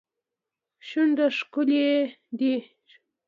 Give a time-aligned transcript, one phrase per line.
[0.87, 1.87] شونډه ښکلې
[2.39, 2.55] دي.